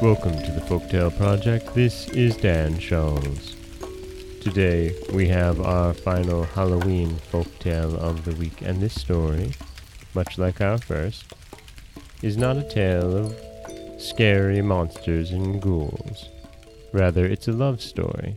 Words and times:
Welcome 0.00 0.40
to 0.44 0.52
the 0.52 0.60
Folktale 0.60 1.16
Project. 1.16 1.74
This 1.74 2.08
is 2.10 2.36
Dan 2.36 2.74
Scholes. 2.74 3.56
Today 4.40 4.94
we 5.12 5.26
have 5.26 5.60
our 5.60 5.92
final 5.92 6.44
Halloween 6.44 7.16
folktale 7.32 7.96
of 7.96 8.24
the 8.24 8.34
week, 8.36 8.62
and 8.62 8.80
this 8.80 8.94
story, 8.94 9.54
much 10.14 10.38
like 10.38 10.60
our 10.60 10.78
first, 10.78 11.34
is 12.22 12.36
not 12.36 12.56
a 12.56 12.62
tale 12.62 13.16
of 13.16 13.36
scary 13.98 14.62
monsters 14.62 15.32
and 15.32 15.60
ghouls. 15.60 16.28
Rather, 16.92 17.26
it's 17.26 17.48
a 17.48 17.52
love 17.52 17.82
story. 17.82 18.36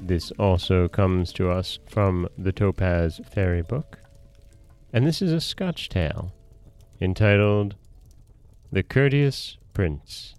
This 0.00 0.30
also 0.32 0.88
comes 0.88 1.32
to 1.34 1.50
us 1.50 1.78
from 1.86 2.26
the 2.38 2.52
Topaz 2.52 3.20
Fairy 3.30 3.62
Book, 3.62 3.98
and 4.92 5.06
this 5.06 5.20
is 5.20 5.30
a 5.30 5.40
Scotch 5.40 5.90
tale 5.90 6.32
entitled 7.00 7.76
The 8.72 8.82
Courteous 8.82 9.58
Prince. 9.74 10.34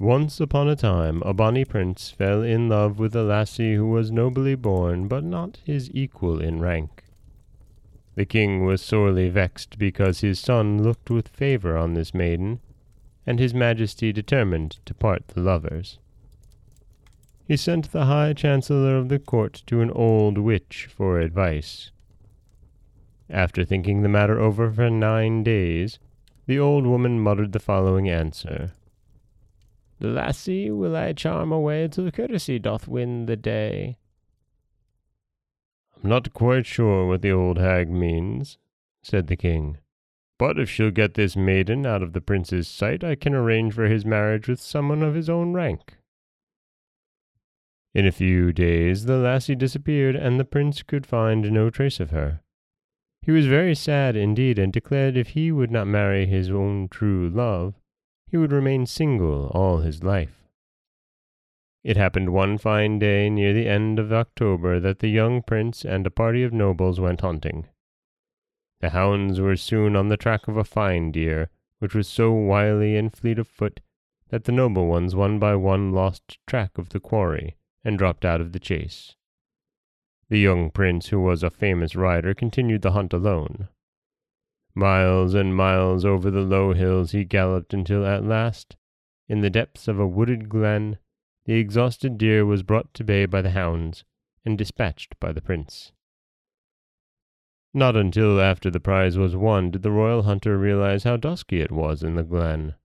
Once 0.00 0.40
upon 0.40 0.68
a 0.68 0.74
time 0.74 1.22
a 1.22 1.32
bonny 1.32 1.64
prince 1.64 2.10
fell 2.10 2.42
in 2.42 2.68
love 2.68 2.98
with 2.98 3.14
a 3.14 3.22
lassie 3.22 3.76
who 3.76 3.86
was 3.86 4.10
nobly 4.10 4.56
born, 4.56 5.06
but 5.06 5.22
not 5.22 5.60
his 5.64 5.88
equal 5.94 6.40
in 6.40 6.60
rank. 6.60 7.04
The 8.16 8.26
king 8.26 8.64
was 8.64 8.82
sorely 8.82 9.28
vexed 9.28 9.78
because 9.78 10.20
his 10.20 10.40
son 10.40 10.82
looked 10.82 11.10
with 11.10 11.28
favour 11.28 11.76
on 11.76 11.94
this 11.94 12.12
maiden, 12.12 12.60
and 13.26 13.38
his 13.38 13.54
majesty 13.54 14.12
determined 14.12 14.78
to 14.84 14.94
part 14.94 15.28
the 15.28 15.40
lovers. 15.40 15.98
He 17.46 17.56
sent 17.56 17.92
the 17.92 18.06
high 18.06 18.32
chancellor 18.32 18.96
of 18.96 19.08
the 19.08 19.18
court 19.18 19.62
to 19.66 19.80
an 19.80 19.90
old 19.90 20.38
witch 20.38 20.88
for 20.90 21.20
advice. 21.20 21.90
After 23.28 23.64
thinking 23.64 24.02
the 24.02 24.08
matter 24.08 24.38
over 24.38 24.70
for 24.70 24.90
nine 24.90 25.42
days, 25.42 25.98
the 26.46 26.58
old 26.58 26.86
woman 26.86 27.20
muttered 27.20 27.52
the 27.52 27.60
following 27.60 28.08
answer. 28.08 28.72
The 29.98 30.08
lassie 30.08 30.70
will 30.70 30.96
I 30.96 31.12
charm 31.12 31.52
away 31.52 31.88
till 31.88 32.10
courtesy 32.10 32.58
doth 32.58 32.88
win 32.88 33.26
the 33.26 33.36
day. 33.36 33.96
I'm 35.96 36.10
not 36.10 36.34
quite 36.34 36.66
sure 36.66 37.06
what 37.06 37.22
the 37.22 37.30
old 37.30 37.58
hag 37.58 37.90
means, 37.90 38.58
said 39.02 39.28
the 39.28 39.36
king. 39.36 39.78
But 40.46 40.58
if 40.58 40.68
she'll 40.68 40.90
get 40.90 41.14
this 41.14 41.36
maiden 41.36 41.86
out 41.86 42.02
of 42.02 42.12
the 42.12 42.20
prince's 42.20 42.68
sight, 42.68 43.02
I 43.02 43.14
can 43.14 43.32
arrange 43.32 43.72
for 43.72 43.86
his 43.86 44.04
marriage 44.04 44.46
with 44.46 44.60
someone 44.60 45.02
of 45.02 45.14
his 45.14 45.30
own 45.30 45.54
rank. 45.54 45.96
In 47.94 48.06
a 48.06 48.12
few 48.12 48.52
days 48.52 49.06
the 49.06 49.16
lassie 49.16 49.54
disappeared, 49.54 50.14
and 50.14 50.38
the 50.38 50.44
prince 50.44 50.82
could 50.82 51.06
find 51.06 51.50
no 51.50 51.70
trace 51.70 51.98
of 51.98 52.10
her. 52.10 52.42
He 53.22 53.30
was 53.30 53.46
very 53.46 53.74
sad 53.74 54.16
indeed, 54.16 54.58
and 54.58 54.70
declared 54.70 55.16
if 55.16 55.28
he 55.28 55.50
would 55.50 55.70
not 55.70 55.86
marry 55.86 56.26
his 56.26 56.50
own 56.50 56.88
true 56.88 57.30
love, 57.30 57.80
he 58.26 58.36
would 58.36 58.52
remain 58.52 58.84
single 58.84 59.46
all 59.54 59.78
his 59.78 60.04
life. 60.04 60.44
It 61.82 61.96
happened 61.96 62.34
one 62.34 62.58
fine 62.58 62.98
day 62.98 63.30
near 63.30 63.54
the 63.54 63.66
end 63.66 63.98
of 63.98 64.12
October 64.12 64.78
that 64.78 64.98
the 64.98 65.08
young 65.08 65.40
prince 65.40 65.86
and 65.86 66.06
a 66.06 66.10
party 66.10 66.42
of 66.42 66.52
nobles 66.52 67.00
went 67.00 67.22
hunting. 67.22 67.66
The 68.84 68.90
hounds 68.90 69.40
were 69.40 69.56
soon 69.56 69.96
on 69.96 70.10
the 70.10 70.18
track 70.18 70.46
of 70.46 70.58
a 70.58 70.62
fine 70.62 71.10
deer, 71.10 71.48
which 71.78 71.94
was 71.94 72.06
so 72.06 72.32
wily 72.32 72.98
and 72.98 73.10
fleet 73.10 73.38
of 73.38 73.48
foot 73.48 73.80
that 74.28 74.44
the 74.44 74.52
noble 74.52 74.88
ones 74.88 75.14
one 75.14 75.38
by 75.38 75.56
one 75.56 75.90
lost 75.92 76.38
track 76.46 76.76
of 76.76 76.90
the 76.90 77.00
quarry 77.00 77.56
and 77.82 77.96
dropped 77.96 78.26
out 78.26 78.42
of 78.42 78.52
the 78.52 78.60
chase. 78.60 79.16
The 80.28 80.38
young 80.38 80.70
prince, 80.70 81.08
who 81.08 81.18
was 81.18 81.42
a 81.42 81.48
famous 81.48 81.96
rider, 81.96 82.34
continued 82.34 82.82
the 82.82 82.92
hunt 82.92 83.14
alone. 83.14 83.68
Miles 84.74 85.32
and 85.32 85.56
miles 85.56 86.04
over 86.04 86.30
the 86.30 86.42
low 86.42 86.74
hills 86.74 87.12
he 87.12 87.24
galloped 87.24 87.72
until 87.72 88.04
at 88.04 88.22
last, 88.22 88.76
in 89.30 89.40
the 89.40 89.48
depths 89.48 89.88
of 89.88 89.98
a 89.98 90.06
wooded 90.06 90.50
glen, 90.50 90.98
the 91.46 91.54
exhausted 91.54 92.18
deer 92.18 92.44
was 92.44 92.62
brought 92.62 92.92
to 92.92 93.02
bay 93.02 93.24
by 93.24 93.40
the 93.40 93.52
hounds 93.52 94.04
and 94.44 94.58
dispatched 94.58 95.18
by 95.18 95.32
the 95.32 95.40
prince. 95.40 95.92
Not 97.74 97.96
until 97.96 98.40
after 98.40 98.70
the 98.70 98.78
prize 98.78 99.18
was 99.18 99.34
won 99.34 99.72
did 99.72 99.82
the 99.82 99.90
royal 99.90 100.22
hunter 100.22 100.56
realize 100.56 101.02
how 101.02 101.16
dusky 101.16 101.60
it 101.60 101.72
was 101.72 102.02
in 102.04 102.14
the 102.14 102.22
glen, 102.22 102.76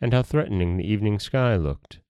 and 0.00 0.12
how 0.12 0.22
threatening 0.22 0.76
the 0.76 0.86
evening 0.86 1.20
sky 1.20 1.56
looked. 1.56 2.00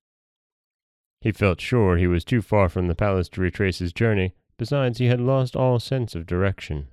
He 1.21 1.31
felt 1.33 1.61
sure 1.61 1.97
he 1.97 2.07
was 2.07 2.25
too 2.25 2.41
far 2.41 2.69
from 2.69 2.89
the 2.89 2.95
palace 2.95 3.29
to 3.31 3.41
retrace 3.41 3.79
his 3.79 3.93
journey, 3.93 4.35
besides 4.57 4.99
he 4.99 5.07
had 5.07 5.21
lost 5.21 5.55
all 5.55 5.79
sense 5.79 6.15
of 6.15 6.27
direction. 6.27 6.89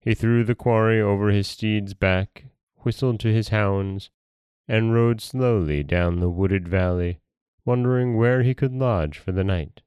He 0.00 0.14
threw 0.14 0.44
the 0.44 0.54
quarry 0.54 1.00
over 1.00 1.30
his 1.30 1.48
steed's 1.48 1.94
back, 1.94 2.44
whistled 2.78 3.18
to 3.20 3.32
his 3.32 3.48
hounds, 3.48 4.10
and 4.68 4.94
rode 4.94 5.20
slowly 5.20 5.82
down 5.82 6.20
the 6.20 6.30
wooded 6.30 6.68
valley 6.68 7.20
wondering 7.68 8.16
where 8.16 8.42
he 8.42 8.54
could 8.54 8.72
lodge 8.72 9.18
for 9.18 9.30
the 9.30 9.44
night. 9.44 9.82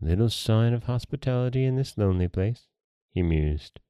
Little 0.00 0.28
sign 0.28 0.72
of 0.72 0.84
hospitality 0.84 1.64
in 1.64 1.76
this 1.76 1.96
lonely 1.96 2.28
place, 2.28 2.66
he 3.10 3.22
mused. 3.22 3.80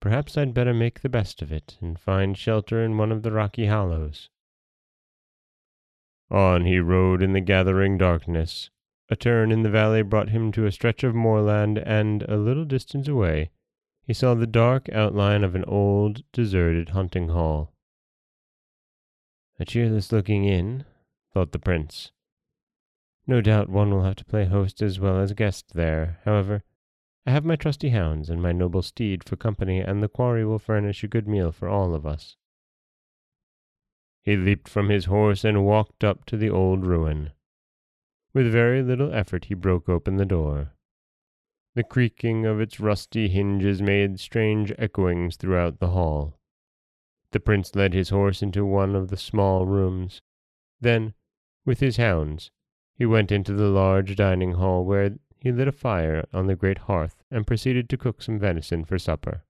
Perhaps 0.00 0.36
I'd 0.36 0.52
better 0.52 0.74
make 0.74 1.00
the 1.00 1.08
best 1.08 1.40
of 1.40 1.50
it 1.50 1.78
and 1.80 1.98
find 1.98 2.36
shelter 2.36 2.84
in 2.84 2.98
one 2.98 3.10
of 3.10 3.22
the 3.22 3.32
rocky 3.32 3.66
hollows. 3.66 4.28
On 6.30 6.66
he 6.66 6.78
rode 6.78 7.22
in 7.22 7.32
the 7.32 7.40
gathering 7.40 7.96
darkness. 7.96 8.70
A 9.08 9.16
turn 9.16 9.52
in 9.52 9.62
the 9.62 9.70
valley 9.70 10.02
brought 10.02 10.30
him 10.30 10.52
to 10.52 10.66
a 10.66 10.72
stretch 10.72 11.04
of 11.04 11.14
moorland, 11.14 11.78
and 11.78 12.22
a 12.24 12.36
little 12.36 12.64
distance 12.64 13.08
away 13.08 13.50
he 14.06 14.12
saw 14.12 14.34
the 14.34 14.46
dark 14.46 14.88
outline 14.90 15.44
of 15.44 15.54
an 15.54 15.64
old, 15.64 16.22
deserted 16.32 16.90
hunting 16.90 17.28
hall. 17.28 17.72
A 19.58 19.64
cheerless 19.64 20.12
looking 20.12 20.44
inn, 20.44 20.84
thought 21.32 21.52
the 21.52 21.58
prince. 21.58 22.10
No 23.26 23.40
doubt 23.40 23.70
one 23.70 23.90
will 23.90 24.02
have 24.02 24.16
to 24.16 24.24
play 24.24 24.44
host 24.44 24.82
as 24.82 25.00
well 25.00 25.18
as 25.18 25.32
guest 25.32 25.72
there. 25.72 26.18
However, 26.24 26.62
I 27.26 27.30
have 27.30 27.44
my 27.44 27.56
trusty 27.56 27.88
hounds 27.88 28.28
and 28.28 28.42
my 28.42 28.52
noble 28.52 28.82
steed 28.82 29.24
for 29.24 29.36
company, 29.36 29.80
and 29.80 30.02
the 30.02 30.08
quarry 30.08 30.44
will 30.44 30.58
furnish 30.58 31.02
a 31.02 31.08
good 31.08 31.26
meal 31.26 31.50
for 31.50 31.68
all 31.68 31.94
of 31.94 32.04
us. 32.04 32.36
He 34.22 34.36
leaped 34.36 34.68
from 34.68 34.90
his 34.90 35.06
horse 35.06 35.44
and 35.44 35.64
walked 35.64 36.04
up 36.04 36.26
to 36.26 36.36
the 36.36 36.50
old 36.50 36.84
ruin. 36.84 37.30
With 38.34 38.52
very 38.52 38.82
little 38.82 39.12
effort 39.14 39.46
he 39.46 39.54
broke 39.54 39.88
open 39.88 40.16
the 40.16 40.26
door. 40.26 40.72
The 41.74 41.84
creaking 41.84 42.44
of 42.44 42.60
its 42.60 42.78
rusty 42.78 43.28
hinges 43.28 43.80
made 43.80 44.20
strange 44.20 44.72
echoings 44.78 45.36
throughout 45.36 45.78
the 45.78 45.90
hall. 45.90 46.38
The 47.32 47.40
prince 47.40 47.74
led 47.74 47.94
his 47.94 48.10
horse 48.10 48.42
into 48.42 48.64
one 48.64 48.94
of 48.94 49.08
the 49.08 49.16
small 49.16 49.66
rooms. 49.66 50.20
Then 50.80 51.14
with 51.64 51.80
his 51.80 51.96
hounds, 51.96 52.50
he 52.94 53.04
went 53.04 53.32
into 53.32 53.52
the 53.52 53.68
large 53.68 54.14
dining 54.16 54.52
hall 54.52 54.84
where 54.84 55.16
he 55.40 55.52
lit 55.52 55.68
a 55.68 55.72
fire 55.72 56.24
on 56.32 56.46
the 56.46 56.56
great 56.56 56.78
hearth 56.78 57.22
and 57.30 57.46
proceeded 57.46 57.88
to 57.88 57.96
cook 57.96 58.22
some 58.22 58.38
venison 58.38 58.84
for 58.84 58.98
supper. 58.98 59.44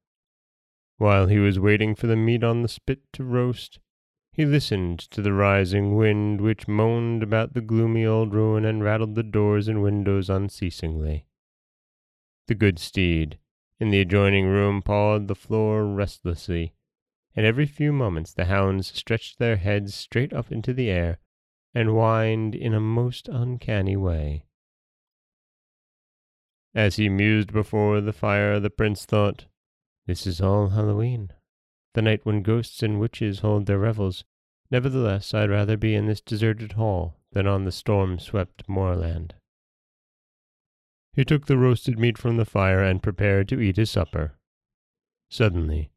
While 0.97 1.27
he 1.27 1.38
was 1.38 1.60
waiting 1.60 1.94
for 1.94 2.06
the 2.06 2.16
meat 2.16 2.43
on 2.43 2.62
the 2.62 2.69
spit 2.69 3.00
to 3.12 3.25
roast, 3.25 3.78
he 4.33 4.44
listened 4.44 4.99
to 5.10 5.22
the 5.22 5.33
rising 5.33 5.94
wind 5.94 6.41
which 6.41 6.66
moaned 6.66 7.22
about 7.22 7.54
the 7.54 7.60
gloomy 7.60 8.04
old 8.04 8.34
ruin 8.34 8.65
and 8.65 8.83
rattled 8.83 9.15
the 9.15 9.22
doors 9.22 9.69
and 9.69 9.83
windows 9.83 10.28
unceasingly. 10.28 11.27
The 12.49 12.54
good 12.54 12.78
steed, 12.78 13.38
in 13.78 13.91
the 13.91 14.00
adjoining 14.00 14.47
room, 14.47 14.83
pawed 14.83 15.28
the 15.28 15.34
floor 15.34 15.87
restlessly, 15.87 16.75
and 17.37 17.47
every 17.47 17.66
few 17.66 17.93
moments 17.93 18.33
the 18.33 18.47
hounds 18.47 18.89
stretched 18.89 19.39
their 19.39 19.57
heads 19.57 19.95
straight 19.95 20.33
up 20.33 20.51
into 20.51 20.72
the 20.72 20.91
air 20.91 21.19
and 21.74 21.91
whined 21.91 22.54
in 22.54 22.72
a 22.72 22.80
most 22.80 23.28
uncanny 23.28 23.97
way. 23.97 24.44
As 26.74 26.97
he 26.97 27.09
mused 27.09 27.53
before 27.53 28.00
the 28.00 28.12
fire, 28.12 28.59
the 28.60 28.71
prince 28.71 29.04
thought, 29.04 29.47
This 30.06 30.26
is 30.26 30.41
all 30.41 30.68
Halloween, 30.68 31.30
the 31.94 32.03
night 32.03 32.21
when 32.24 32.42
ghosts 32.42 32.82
and 32.82 33.00
witches 33.00 33.41
hold 33.41 33.66
their 33.66 33.78
revels. 33.78 34.24
Nevertheless, 34.71 35.34
I'd 35.34 35.50
rather 35.50 35.76
be 35.76 35.94
in 35.94 36.06
this 36.06 36.21
deserted 36.21 36.72
hall 36.72 37.16
than 37.32 37.47
on 37.47 37.65
the 37.65 37.72
storm-swept 37.72 38.68
moorland. 38.68 39.34
He 41.12 41.24
took 41.24 41.47
the 41.47 41.59
roasted 41.59 41.98
meat 41.98 42.18
from 42.18 42.36
the 42.36 42.44
fire 42.44 42.82
and 42.82 43.03
prepared 43.03 43.48
to 43.48 43.60
eat 43.60 43.76
his 43.76 43.91
supper. 43.91 44.34
Suddenly, 45.30 45.91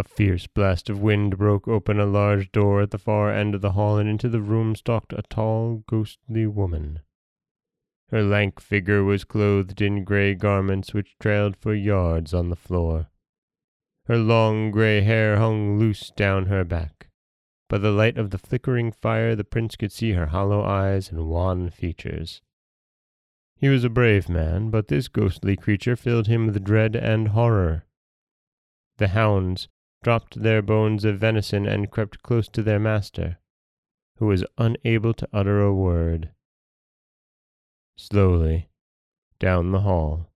a 0.00 0.02
fierce 0.02 0.46
blast 0.46 0.88
of 0.88 1.02
wind 1.02 1.36
broke 1.36 1.68
open 1.68 2.00
a 2.00 2.06
large 2.06 2.50
door 2.52 2.80
at 2.80 2.90
the 2.90 2.98
far 2.98 3.30
end 3.30 3.54
of 3.54 3.60
the 3.60 3.72
hall, 3.72 3.98
and 3.98 4.08
into 4.08 4.30
the 4.30 4.40
room 4.40 4.74
stalked 4.74 5.12
a 5.12 5.22
tall, 5.28 5.84
ghostly 5.86 6.46
woman. 6.46 7.00
Her 8.08 8.22
lank 8.22 8.60
figure 8.60 9.04
was 9.04 9.24
clothed 9.24 9.82
in 9.82 10.04
grey 10.04 10.34
garments 10.34 10.94
which 10.94 11.18
trailed 11.20 11.54
for 11.54 11.74
yards 11.74 12.32
on 12.32 12.48
the 12.48 12.56
floor. 12.56 13.08
Her 14.06 14.16
long 14.16 14.70
grey 14.70 15.02
hair 15.02 15.36
hung 15.36 15.78
loose 15.78 16.10
down 16.16 16.46
her 16.46 16.64
back. 16.64 17.10
By 17.68 17.76
the 17.76 17.92
light 17.92 18.16
of 18.16 18.30
the 18.30 18.38
flickering 18.38 18.92
fire, 18.92 19.36
the 19.36 19.44
prince 19.44 19.76
could 19.76 19.92
see 19.92 20.12
her 20.12 20.26
hollow 20.26 20.62
eyes 20.62 21.10
and 21.10 21.28
wan 21.28 21.68
features. 21.68 22.40
He 23.54 23.68
was 23.68 23.84
a 23.84 23.90
brave 23.90 24.30
man, 24.30 24.70
but 24.70 24.88
this 24.88 25.08
ghostly 25.08 25.56
creature 25.56 25.94
filled 25.94 26.26
him 26.26 26.46
with 26.46 26.64
dread 26.64 26.96
and 26.96 27.28
horror. 27.28 27.84
The 28.96 29.08
hounds 29.08 29.68
dropped 30.02 30.42
their 30.42 30.62
bones 30.62 31.04
of 31.04 31.18
venison 31.18 31.66
and 31.66 31.90
crept 31.90 32.22
close 32.22 32.48
to 32.48 32.62
their 32.62 32.78
master, 32.78 33.38
who 34.16 34.26
was 34.26 34.44
unable 34.58 35.12
to 35.12 35.28
utter 35.32 35.60
a 35.62 35.74
word. 35.74 36.30
Slowly, 37.96 38.70
down 39.38 39.72
the 39.72 39.80
hall, 39.80 40.32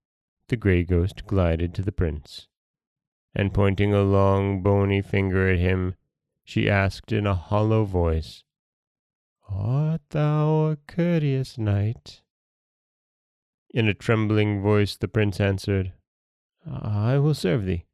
the 0.49 0.57
grey 0.57 0.85
ghost 0.85 1.27
glided 1.27 1.75
to 1.75 1.83
the 1.83 1.93
prince, 1.93 2.49
and 3.35 3.55
pointing 3.55 3.95
a 3.95 4.03
long 4.03 4.63
bony 4.63 5.01
finger 5.01 5.49
at 5.49 5.59
him, 5.59 5.95
she 6.45 6.69
asked 6.69 7.11
in 7.11 7.27
a 7.27 7.35
hollow 7.35 7.85
voice, 7.85 8.45
Art 9.49 10.03
thou 10.11 10.71
a 10.71 10.77
courteous 10.87 11.57
knight? 11.59 12.23
In 13.71 13.89
a 13.89 13.95
trembling 13.95 14.63
voice 14.63 14.97
the 14.97 15.09
prince 15.09 15.41
answered, 15.41 15.93
I 16.67 17.19
will 17.19 17.35
serve 17.35 17.65
thee. 17.65 17.87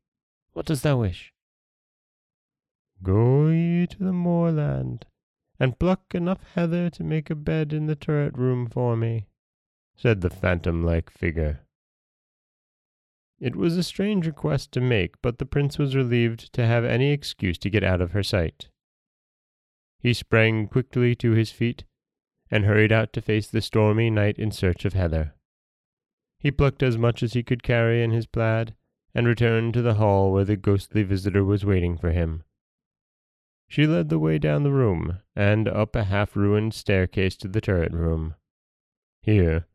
What 0.53 0.67
dost 0.67 0.83
thou 0.83 0.99
wish? 0.99 1.33
Go 3.03 3.49
ye 3.49 3.87
to 3.87 3.99
the 3.99 4.13
moorland, 4.13 5.07
and 5.59 5.79
pluck 5.79 6.15
enough 6.15 6.43
heather 6.55 6.91
to 6.91 7.03
make 7.03 7.31
a 7.31 7.35
bed 7.35 7.73
in 7.73 7.87
the 7.87 7.97
turret 7.97 8.37
room 8.37 8.69
for 8.69 8.97
me, 8.97 9.27
said 9.97 10.21
the 10.21 10.31
phantom-like 10.31 11.11
figure. 11.11 11.61
It 13.39 13.57
was 13.57 13.79
a 13.79 13.83
strange 13.83 14.27
request 14.27 14.73
to 14.73 14.83
make, 14.83 15.21
but 15.23 15.39
the 15.39 15.47
prince 15.47 15.79
was 15.79 15.97
relieved 15.97 16.53
to 16.53 16.67
have 16.67 16.85
any 16.85 17.11
excuse 17.11 17.57
to 17.59 17.71
get 17.71 17.83
out 17.83 18.03
of 18.03 18.13
her 18.13 18.23
sight. 18.23 18.69
He 19.99 20.13
sprang 20.13 20.69
quickly 20.69 21.15
to 21.17 21.31
his 21.33 21.51
feet 21.51 21.85
and 22.51 22.65
hurried 22.65 22.93
out 22.93 23.15
to 23.15 23.23
face 23.23 23.47
the 23.47 23.63
stormy 23.63 24.11
night 24.11 24.39
in 24.39 24.51
search 24.51 24.85
of 24.85 24.93
heather. 24.93 25.35
He 26.39 26.51
plucked 26.51 26.83
as 26.83 26.99
much 26.99 27.23
as 27.23 27.33
he 27.33 27.43
could 27.43 27.63
carry 27.63 28.03
in 28.03 28.11
his 28.11 28.27
plaid 28.27 28.75
and 29.15 29.27
returned 29.27 29.73
to 29.75 29.83
the 29.83 29.95
hall 29.95 30.33
where 30.33 30.45
the 30.45 30.57
ghostly 30.57 31.03
visitor 31.03 31.45
was 31.45 31.65
waiting 31.65 31.97
for 31.97 32.11
him. 32.11 32.45
She 33.71 33.87
led 33.87 34.09
the 34.09 34.19
way 34.19 34.39
down 34.39 34.65
the 34.65 34.73
room 34.73 35.19
and 35.37 35.69
up 35.69 35.95
a 35.95 36.03
half-ruined 36.03 36.75
staircase 36.75 37.37
to 37.37 37.47
the 37.47 37.61
turret 37.61 37.93
room. 37.93 38.35
Here, 39.23 39.69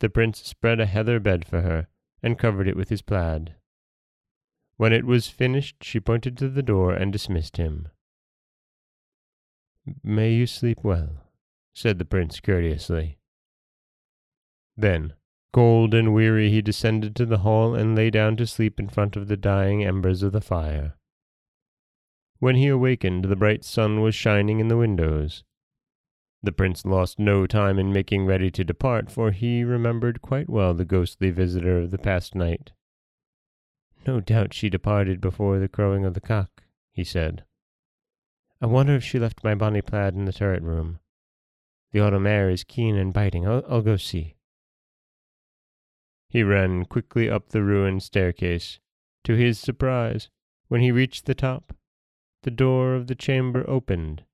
the 0.00 0.10
prince 0.10 0.42
spread 0.42 0.80
a 0.80 0.84
heather 0.84 1.18
bed 1.18 1.46
for 1.46 1.62
her 1.62 1.88
and 2.22 2.38
covered 2.38 2.68
it 2.68 2.76
with 2.76 2.90
his 2.90 3.00
plaid. 3.00 3.54
When 4.76 4.92
it 4.92 5.06
was 5.06 5.28
finished, 5.28 5.82
she 5.82 5.98
pointed 5.98 6.36
to 6.36 6.50
the 6.50 6.62
door 6.62 6.92
and 6.92 7.10
dismissed 7.10 7.56
him. 7.56 7.88
May 10.04 10.34
you 10.34 10.46
sleep 10.46 10.84
well, 10.84 11.24
said 11.74 11.98
the 11.98 12.04
prince 12.04 12.40
courteously. 12.40 13.16
Then, 14.76 15.14
cold 15.54 15.94
and 15.94 16.12
weary, 16.12 16.50
he 16.50 16.60
descended 16.60 17.16
to 17.16 17.24
the 17.24 17.38
hall 17.38 17.74
and 17.74 17.96
lay 17.96 18.10
down 18.10 18.36
to 18.36 18.46
sleep 18.46 18.78
in 18.78 18.90
front 18.90 19.16
of 19.16 19.26
the 19.26 19.38
dying 19.38 19.82
embers 19.82 20.22
of 20.22 20.32
the 20.32 20.42
fire. 20.42 20.97
When 22.40 22.54
he 22.54 22.68
awakened, 22.68 23.24
the 23.24 23.36
bright 23.36 23.64
sun 23.64 24.00
was 24.00 24.14
shining 24.14 24.60
in 24.60 24.68
the 24.68 24.76
windows. 24.76 25.42
The 26.42 26.52
prince 26.52 26.84
lost 26.84 27.18
no 27.18 27.46
time 27.46 27.78
in 27.78 27.92
making 27.92 28.26
ready 28.26 28.50
to 28.52 28.62
depart, 28.62 29.10
for 29.10 29.32
he 29.32 29.64
remembered 29.64 30.22
quite 30.22 30.48
well 30.48 30.72
the 30.72 30.84
ghostly 30.84 31.30
visitor 31.30 31.78
of 31.78 31.90
the 31.90 31.98
past 31.98 32.36
night. 32.36 32.70
No 34.06 34.20
doubt 34.20 34.54
she 34.54 34.70
departed 34.70 35.20
before 35.20 35.58
the 35.58 35.68
crowing 35.68 36.04
of 36.04 36.14
the 36.14 36.20
cock, 36.20 36.62
he 36.92 37.02
said. 37.02 37.44
I 38.60 38.66
wonder 38.66 38.94
if 38.94 39.02
she 39.02 39.18
left 39.18 39.42
my 39.42 39.56
bonny 39.56 39.82
plaid 39.82 40.14
in 40.14 40.24
the 40.24 40.32
turret 40.32 40.62
room. 40.62 41.00
The 41.90 42.00
autumn 42.00 42.26
air 42.26 42.50
is 42.50 42.62
keen 42.62 42.96
and 42.96 43.12
biting. 43.12 43.48
I'll, 43.48 43.64
I'll 43.68 43.82
go 43.82 43.96
see. 43.96 44.36
He 46.28 46.44
ran 46.44 46.84
quickly 46.84 47.28
up 47.28 47.48
the 47.48 47.62
ruined 47.62 48.02
staircase. 48.02 48.78
To 49.24 49.34
his 49.34 49.58
surprise, 49.58 50.28
when 50.68 50.80
he 50.80 50.92
reached 50.92 51.26
the 51.26 51.34
top, 51.34 51.74
the 52.42 52.50
door 52.50 52.94
of 52.94 53.06
the 53.06 53.14
chamber 53.14 53.68
opened, 53.68 54.24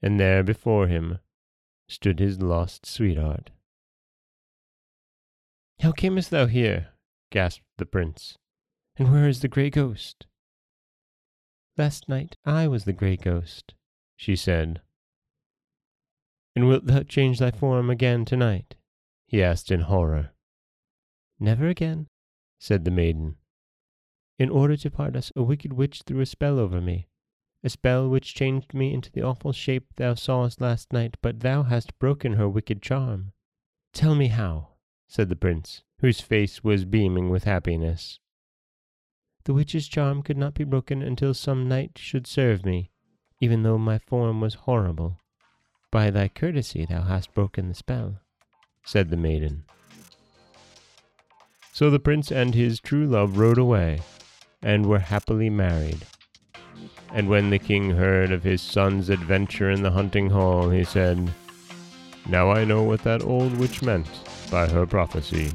and 0.00 0.18
there 0.18 0.42
before 0.42 0.86
him 0.88 1.18
stood 1.88 2.18
his 2.18 2.40
lost 2.40 2.86
sweetheart. 2.86 3.50
How 5.80 5.92
camest 5.92 6.30
thou 6.30 6.46
here? 6.46 6.88
gasped 7.30 7.66
the 7.78 7.86
prince. 7.86 8.38
And 8.96 9.10
where 9.10 9.28
is 9.28 9.40
the 9.40 9.48
grey 9.48 9.70
ghost? 9.70 10.26
Last 11.76 12.08
night 12.08 12.36
I 12.44 12.68
was 12.68 12.84
the 12.84 12.92
grey 12.92 13.16
ghost, 13.16 13.74
she 14.16 14.36
said. 14.36 14.80
And 16.54 16.68
wilt 16.68 16.86
thou 16.86 17.02
change 17.02 17.40
thy 17.40 17.50
form 17.50 17.90
again 17.90 18.24
tonight? 18.24 18.76
he 19.26 19.42
asked 19.42 19.72
in 19.72 19.80
horror. 19.80 20.30
Never 21.40 21.66
again, 21.66 22.06
said 22.60 22.84
the 22.84 22.92
maiden. 22.92 23.36
In 24.38 24.50
order 24.50 24.76
to 24.76 24.90
part 24.90 25.16
us, 25.16 25.32
a 25.34 25.42
wicked 25.42 25.72
witch 25.72 26.02
threw 26.02 26.20
a 26.20 26.26
spell 26.26 26.60
over 26.60 26.80
me, 26.80 27.08
a 27.64 27.70
spell 27.70 28.08
which 28.08 28.34
changed 28.34 28.74
me 28.74 28.92
into 28.92 29.10
the 29.10 29.22
awful 29.22 29.50
shape 29.50 29.86
thou 29.96 30.12
sawest 30.12 30.60
last 30.60 30.92
night, 30.92 31.16
but 31.22 31.40
thou 31.40 31.62
hast 31.62 31.98
broken 31.98 32.34
her 32.34 32.48
wicked 32.48 32.82
charm. 32.82 33.32
Tell 33.94 34.14
me 34.14 34.28
how, 34.28 34.68
said 35.08 35.30
the 35.30 35.36
prince, 35.36 35.82
whose 36.00 36.20
face 36.20 36.62
was 36.62 36.84
beaming 36.84 37.30
with 37.30 37.44
happiness. 37.44 38.20
The 39.44 39.54
witch's 39.54 39.88
charm 39.88 40.22
could 40.22 40.36
not 40.36 40.52
be 40.52 40.64
broken 40.64 41.02
until 41.02 41.32
some 41.32 41.66
knight 41.66 41.92
should 41.96 42.26
serve 42.26 42.66
me, 42.66 42.90
even 43.40 43.62
though 43.62 43.78
my 43.78 43.98
form 43.98 44.42
was 44.42 44.54
horrible. 44.54 45.18
By 45.90 46.10
thy 46.10 46.28
courtesy 46.28 46.84
thou 46.84 47.02
hast 47.02 47.32
broken 47.32 47.68
the 47.68 47.74
spell, 47.74 48.20
said 48.84 49.08
the 49.08 49.16
maiden. 49.16 49.64
So 51.72 51.90
the 51.90 51.98
prince 51.98 52.30
and 52.30 52.54
his 52.54 52.78
true 52.78 53.06
love 53.06 53.38
rode 53.38 53.58
away, 53.58 54.00
and 54.62 54.86
were 54.86 54.98
happily 54.98 55.50
married. 55.50 56.06
And 57.12 57.28
when 57.28 57.50
the 57.50 57.58
king 57.58 57.90
heard 57.90 58.32
of 58.32 58.42
his 58.42 58.60
son's 58.60 59.08
adventure 59.08 59.70
in 59.70 59.82
the 59.82 59.90
hunting 59.90 60.30
hall, 60.30 60.70
he 60.70 60.84
said, 60.84 61.32
Now 62.28 62.50
I 62.50 62.64
know 62.64 62.82
what 62.82 63.02
that 63.04 63.22
old 63.22 63.56
witch 63.56 63.82
meant 63.82 64.08
by 64.50 64.66
her 64.68 64.86
prophecy. 64.86 65.52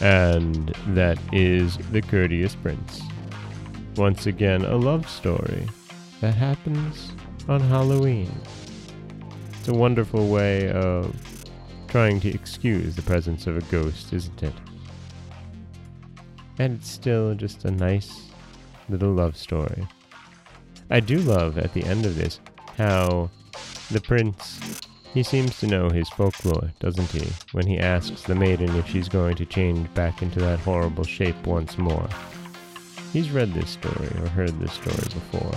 And 0.00 0.74
that 0.88 1.18
is 1.32 1.76
The 1.92 2.02
Courteous 2.02 2.56
Prince. 2.56 3.02
Once 3.96 4.26
again, 4.26 4.64
a 4.64 4.76
love 4.76 5.08
story 5.08 5.68
that 6.20 6.34
happens 6.34 7.12
on 7.48 7.60
Halloween. 7.60 8.32
It's 9.58 9.68
a 9.68 9.74
wonderful 9.74 10.28
way 10.28 10.70
of 10.72 11.14
trying 11.86 12.18
to 12.20 12.28
excuse 12.30 12.96
the 12.96 13.02
presence 13.02 13.46
of 13.46 13.56
a 13.56 13.60
ghost, 13.70 14.12
isn't 14.12 14.42
it? 14.42 14.54
And 16.58 16.74
it's 16.74 16.90
still 16.90 17.34
just 17.34 17.64
a 17.64 17.70
nice 17.70 18.30
little 18.88 19.12
love 19.12 19.36
story. 19.36 19.86
I 20.90 21.00
do 21.00 21.18
love 21.18 21.58
at 21.58 21.72
the 21.72 21.84
end 21.84 22.04
of 22.04 22.16
this 22.16 22.40
how 22.76 23.30
the 23.90 24.00
prince 24.00 24.80
he 25.14 25.22
seems 25.22 25.58
to 25.60 25.66
know 25.66 25.90
his 25.90 26.08
folklore, 26.08 26.72
doesn't 26.80 27.10
he, 27.10 27.28
when 27.52 27.66
he 27.66 27.78
asks 27.78 28.22
the 28.22 28.34
maiden 28.34 28.74
if 28.76 28.88
she's 28.88 29.10
going 29.10 29.36
to 29.36 29.44
change 29.44 29.92
back 29.92 30.22
into 30.22 30.40
that 30.40 30.58
horrible 30.60 31.04
shape 31.04 31.46
once 31.46 31.76
more. 31.76 32.08
He's 33.12 33.30
read 33.30 33.52
this 33.52 33.68
story 33.68 34.08
or 34.20 34.28
heard 34.28 34.58
this 34.58 34.72
story 34.72 34.96
before. 34.96 35.52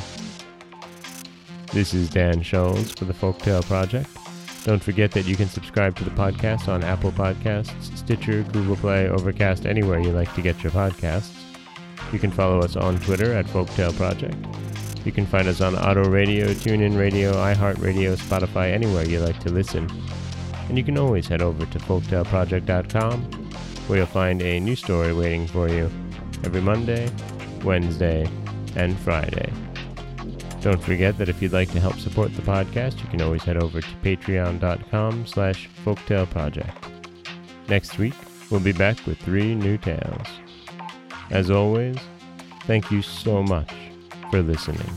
This 1.72 1.94
is 1.94 2.10
Dan 2.10 2.42
Scholes 2.42 2.98
for 2.98 3.06
the 3.06 3.14
Folktale 3.14 3.66
Project. 3.66 4.10
Don't 4.66 4.84
forget 4.84 5.12
that 5.12 5.28
you 5.28 5.36
can 5.36 5.48
subscribe 5.48 5.96
to 5.98 6.04
the 6.04 6.10
podcast 6.10 6.68
on 6.68 6.84
Apple 6.84 7.12
Podcasts, 7.12 7.96
Stitcher, 7.96 8.42
Google 8.52 8.76
Play, 8.76 9.08
Overcast, 9.08 9.68
anywhere 9.68 10.00
you 10.00 10.12
like 10.12 10.34
to 10.34 10.42
get 10.42 10.64
your 10.64 10.72
podcasts. 10.72 11.40
You 12.12 12.18
can 12.18 12.32
follow 12.32 12.62
us 12.62 12.76
on 12.76 12.98
Twitter 12.98 13.32
at 13.32 13.46
Folktale 13.46 13.96
Project. 13.96 14.36
You 15.06 15.12
can 15.12 15.28
find 15.28 15.48
us 15.48 15.62
on 15.62 15.76
Otto 15.76 16.06
Radio, 16.06 16.48
TuneIn 16.48 16.98
Radio, 16.98 17.32
iHeartRadio, 17.34 18.18
Spotify, 18.18 18.72
anywhere 18.72 19.06
you 19.06 19.20
like 19.20 19.40
to 19.42 19.52
listen. 19.52 19.88
And 20.68 20.80
you 20.80 20.84
can 20.84 20.98
always 20.98 21.28
head 21.28 21.44
over 21.44 21.64
to 21.64 21.78
folktaleproject.com 21.78 23.22
where 23.86 24.00
you'll 24.00 24.08
find 24.08 24.42
a 24.42 24.60
new 24.60 24.76
story 24.76 25.14
waiting 25.14 25.46
for 25.46 25.70
you 25.70 25.92
every 26.44 26.62
Monday, 26.62 27.08
Wednesday, 27.64 28.28
and 28.76 28.98
Friday. 28.98 29.54
Don't 30.66 30.82
forget 30.82 31.16
that 31.20 31.30
if 31.30 31.44
you'd 31.44 31.54
like 31.54 31.70
to 31.74 31.80
help 31.80 32.00
support 32.00 32.34
the 32.34 32.42
podcast, 32.42 33.00
you 33.00 33.08
can 33.10 33.22
always 33.22 33.44
head 33.44 33.56
over 33.56 33.82
to 33.82 33.88
patreon.com 34.04 35.28
slash 35.28 35.70
folktaleproject. 35.86 37.70
Next 37.70 38.00
week, 38.00 38.16
we'll 38.50 38.62
be 38.62 38.72
back 38.72 38.98
with 39.06 39.20
three 39.20 39.54
new 39.54 39.78
tales. 39.78 40.26
As 41.30 41.52
always, 41.52 41.98
thank 42.62 42.90
you 42.90 43.04
so 43.04 43.44
much 43.44 43.72
for 44.32 44.42
listening. 44.42 44.90